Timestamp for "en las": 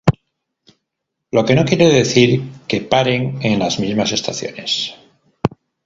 3.43-3.79